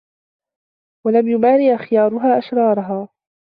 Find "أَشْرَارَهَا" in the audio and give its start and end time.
2.37-3.07